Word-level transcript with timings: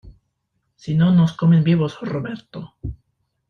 si 0.77 0.95
no, 0.95 1.11
nos 1.11 1.33
comen 1.33 1.63
vivos. 1.63 1.99
Roberto. 2.01 2.73